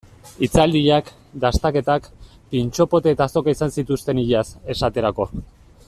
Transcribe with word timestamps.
Hitzaldiak, 0.45 1.11
dastaketak, 1.43 2.07
pintxo 2.55 2.89
potea 2.95 3.17
eta 3.17 3.27
azoka 3.31 3.55
izan 3.57 3.75
zituzten 3.77 4.23
iaz, 4.25 4.47
esaterako. 4.77 5.31